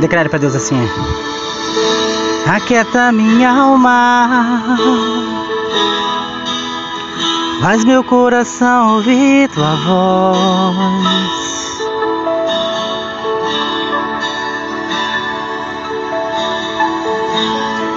Declare 0.00 0.28
para 0.28 0.38
Deus 0.38 0.54
assim: 0.54 0.76
Aquieta 2.46 3.10
minha 3.10 3.50
alma, 3.50 4.76
faz 7.60 7.84
meu 7.84 8.04
coração 8.04 8.94
ouvir 8.94 9.48
tua 9.48 9.74
voz. 9.74 11.48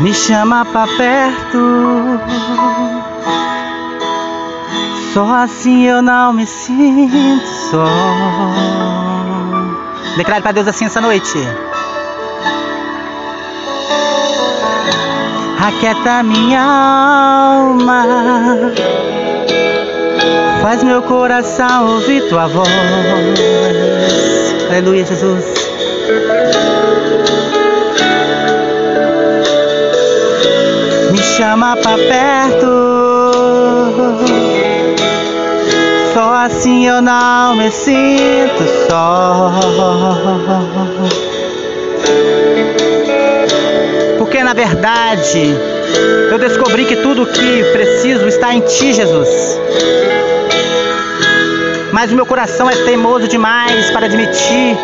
Me 0.00 0.14
chama 0.14 0.64
pra 0.64 0.86
perto, 0.86 2.18
só 5.12 5.34
assim 5.34 5.82
eu 5.84 6.00
não 6.00 6.32
me 6.32 6.46
sinto 6.46 7.46
só. 7.70 7.84
Declare 10.16 10.42
para 10.42 10.52
Deus 10.52 10.66
assim 10.66 10.86
essa 10.86 11.00
noite. 11.00 11.38
Aquieta 15.60 16.22
minha 16.22 16.62
alma, 16.62 18.06
faz 20.62 20.82
meu 20.82 21.02
coração 21.02 21.94
ouvir 21.94 22.26
tua 22.28 22.46
voz. 22.46 22.68
Aleluia, 24.70 25.04
Jesus. 25.04 25.44
Me 31.10 31.18
chama 31.18 31.76
pra 31.76 31.96
perto, 31.98 32.66
só 36.14 36.34
assim 36.46 36.86
eu 36.86 37.02
não 37.02 37.56
me 37.56 37.70
sinto 37.70 38.64
só. 38.88 39.50
Na 44.50 44.54
verdade 44.54 45.56
eu 46.28 46.36
descobri 46.36 46.84
que 46.84 46.96
tudo 46.96 47.22
o 47.22 47.26
que 47.26 47.62
preciso 47.72 48.26
está 48.26 48.52
em 48.52 48.60
Ti, 48.60 48.92
Jesus. 48.92 49.60
Mas 51.92 52.10
o 52.10 52.16
meu 52.16 52.26
coração 52.26 52.68
é 52.68 52.74
teimoso 52.84 53.28
demais 53.28 53.92
para 53.92 54.06
admitir. 54.06 54.76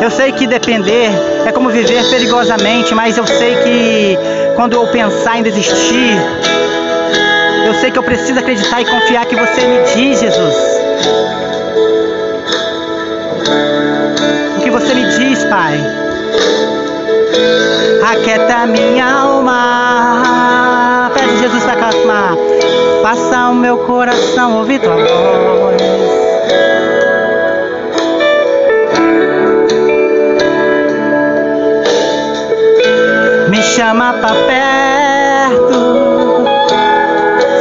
Eu 0.00 0.10
sei 0.12 0.30
que 0.30 0.46
depender 0.46 1.10
é 1.44 1.50
como 1.50 1.70
viver 1.70 2.08
perigosamente, 2.08 2.94
mas 2.94 3.18
eu 3.18 3.26
sei 3.26 3.56
que 3.64 4.18
quando 4.54 4.74
eu 4.74 4.86
pensar 4.92 5.38
em 5.38 5.42
desistir, 5.42 6.16
eu 7.66 7.74
sei 7.80 7.90
que 7.90 7.98
eu 7.98 8.04
preciso 8.04 8.38
acreditar 8.38 8.80
e 8.80 8.84
confiar 8.84 9.26
que 9.26 9.34
você 9.34 9.60
me 9.66 9.80
diz, 9.92 10.20
Jesus. 10.20 10.54
Pai. 15.54 15.78
Aquieta 18.10 18.66
minha 18.66 19.08
alma. 19.08 21.12
Pede 21.14 21.38
Jesus 21.38 21.62
para 21.62 21.74
acalmar. 21.74 22.34
Faça 23.02 23.50
o 23.50 23.54
meu 23.54 23.78
coração 23.78 24.58
ouvir 24.58 24.80
tua 24.80 24.96
voz. 24.96 25.80
Me 33.48 33.62
chama 33.62 34.12
pra 34.14 34.34
perto. 34.48 36.44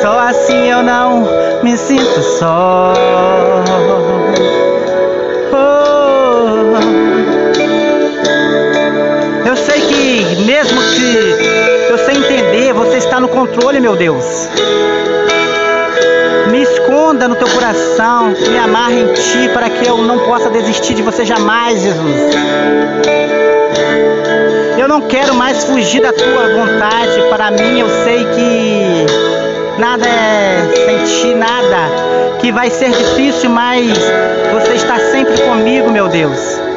Só 0.02 0.20
assim 0.20 0.68
eu 0.68 0.82
não 0.82 1.28
me 1.62 1.78
sinto 1.78 2.24
só. 2.40 2.94
Mesmo 10.46 10.82
que 10.82 11.92
eu 11.92 11.98
sei 11.98 12.16
entender, 12.16 12.74
você 12.74 12.98
está 12.98 13.20
no 13.20 13.28
controle, 13.28 13.80
meu 13.80 13.96
Deus. 13.96 14.50
Me 16.50 16.62
esconda 16.62 17.28
no 17.28 17.36
teu 17.36 17.48
coração, 17.50 18.30
me 18.30 18.58
amarre 18.58 19.02
em 19.02 19.14
ti 19.14 19.50
para 19.54 19.70
que 19.70 19.88
eu 19.88 19.98
não 20.00 20.20
possa 20.20 20.50
desistir 20.50 20.94
de 20.94 21.02
você 21.02 21.26
jamais, 21.26 21.82
Jesus. 21.82 22.36
Eu 24.78 24.88
não 24.88 25.02
quero 25.02 25.34
mais 25.34 25.64
fugir 25.64 26.02
da 26.02 26.12
tua 26.12 26.48
vontade. 26.54 27.24
Para 27.30 27.52
mim, 27.52 27.80
eu 27.80 27.90
sei 28.04 28.26
que 28.26 29.06
nada 29.80 30.06
é 30.06 30.68
sentir 30.86 31.36
nada, 31.36 32.38
que 32.40 32.52
vai 32.52 32.70
ser 32.70 32.92
difícil, 32.92 33.50
mas 33.50 33.88
você 34.52 34.74
está 34.74 35.00
sempre 35.00 35.40
comigo, 35.42 35.90
meu 35.90 36.08
Deus. 36.08 36.73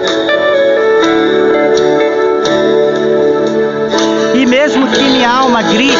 Mesmo 4.67 4.89
que 4.89 5.01
minha 5.01 5.31
alma 5.31 5.63
grite 5.63 5.97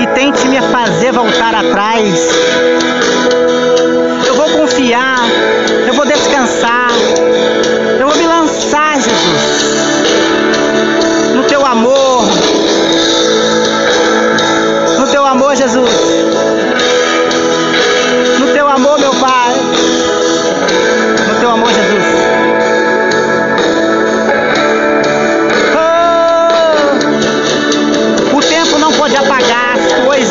e 0.00 0.06
tente 0.08 0.48
me 0.48 0.60
fazer 0.60 1.12
voltar 1.12 1.54
atrás, 1.54 2.02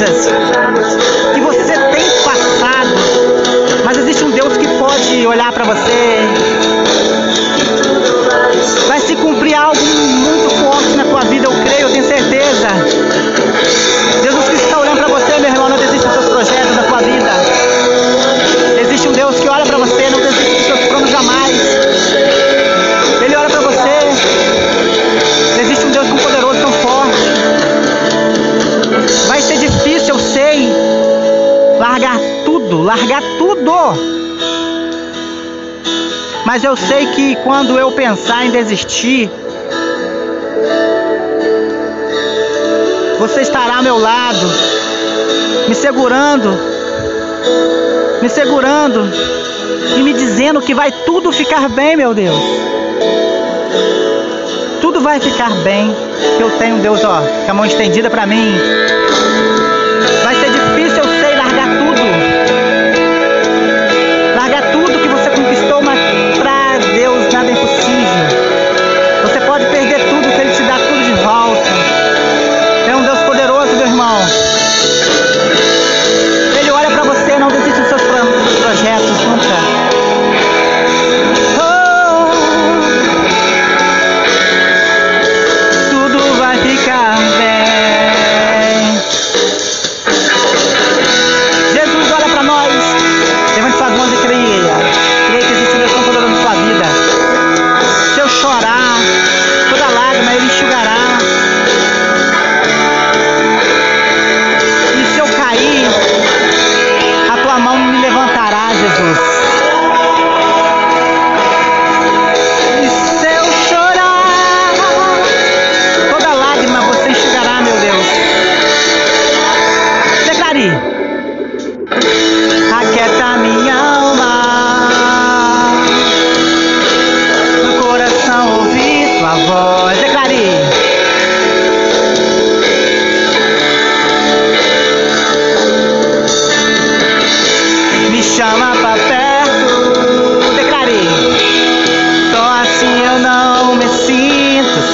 coisas 0.02 0.26
que 1.34 1.42
você 1.42 1.74
tem 1.74 2.10
passado, 2.24 2.96
mas 3.86 3.98
existe 3.98 4.24
um 4.24 4.32
Deus 4.32 4.58
que 4.58 4.68
pode 4.80 5.28
olhar 5.28 5.52
para 5.52 5.64
você. 5.64 6.61
Largar 32.92 33.24
tudo. 33.38 33.72
Mas 36.46 36.62
eu 36.62 36.76
sei 36.76 37.06
que 37.08 37.38
quando 37.38 37.80
eu 37.80 37.94
pensar 37.94 38.46
em 38.46 38.52
desistir, 38.52 39.30
você 43.18 43.42
estará 43.42 43.78
ao 43.78 43.84
meu 43.84 43.98
lado, 43.98 44.46
me 45.70 45.76
segurando, 45.76 46.50
me 48.22 48.28
segurando 48.28 49.10
e 49.96 50.04
me 50.04 50.12
dizendo 50.12 50.60
que 50.62 50.74
vai 50.74 50.92
tudo 51.06 51.32
ficar 51.32 51.70
bem, 51.70 51.96
meu 51.96 52.14
Deus. 52.14 52.42
Tudo 54.82 55.00
vai 55.00 55.18
ficar 55.22 55.52
bem. 55.64 55.96
Eu 56.38 56.50
tenho 56.58 56.80
Deus, 56.80 57.02
ó, 57.06 57.22
com 57.46 57.52
a 57.52 57.54
mão 57.54 57.66
estendida 57.66 58.10
para 58.10 58.28
mim. 58.28 58.54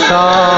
شام 0.07 0.56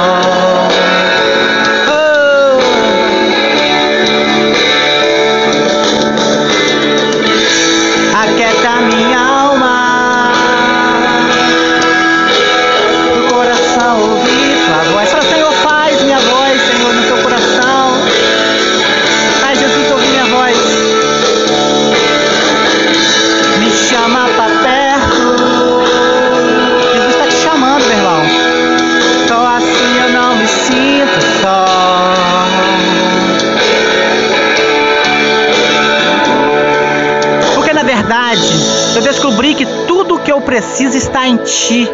verdade. 38.00 38.50
Eu 38.96 39.02
descobri 39.02 39.54
que 39.54 39.66
tudo 39.88 40.16
o 40.16 40.20
que 40.20 40.32
eu 40.32 40.40
preciso 40.42 40.98
está 40.98 41.28
em 41.28 41.38
Ti. 41.38 41.90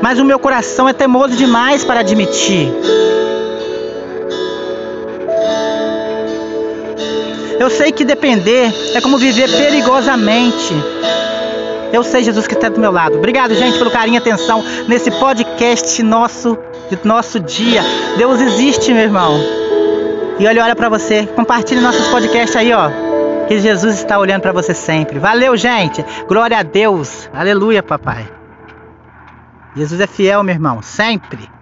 Mas 0.00 0.18
o 0.18 0.24
meu 0.24 0.38
coração 0.38 0.88
é 0.88 0.92
teimoso 0.92 1.36
demais 1.36 1.84
para 1.84 2.00
admitir. 2.00 2.72
Eu 7.58 7.70
sei 7.70 7.92
que 7.92 8.04
depender 8.04 8.74
é 8.94 9.00
como 9.00 9.16
viver 9.16 9.48
perigosamente. 9.48 10.74
Eu 11.92 12.02
sei, 12.02 12.24
Jesus, 12.24 12.48
que 12.48 12.54
está 12.54 12.68
do 12.68 12.80
meu 12.80 12.90
lado. 12.90 13.18
Obrigado, 13.18 13.54
gente, 13.54 13.78
pelo 13.78 13.90
carinho 13.90 14.16
e 14.16 14.18
atenção 14.18 14.64
nesse 14.88 15.10
podcast 15.12 16.02
nosso, 16.02 16.58
de 16.90 16.98
nosso 17.04 17.38
dia. 17.38 17.84
Deus 18.16 18.40
existe, 18.40 18.92
meu 18.92 19.02
irmão. 19.02 19.38
E 20.40 20.46
olha, 20.46 20.64
olha 20.64 20.74
para 20.74 20.88
você. 20.88 21.28
Compartilhe 21.36 21.80
nossos 21.80 22.08
podcasts 22.08 22.56
aí, 22.56 22.72
ó. 22.72 22.90
Que 23.52 23.60
Jesus 23.60 23.96
está 23.96 24.18
olhando 24.18 24.40
para 24.40 24.50
você 24.50 24.72
sempre. 24.72 25.18
Valeu, 25.18 25.54
gente. 25.58 26.02
Glória 26.26 26.56
a 26.56 26.62
Deus. 26.62 27.28
Aleluia, 27.34 27.82
papai. 27.82 28.26
Jesus 29.76 30.00
é 30.00 30.06
fiel, 30.06 30.42
meu 30.42 30.54
irmão, 30.54 30.80
sempre. 30.80 31.52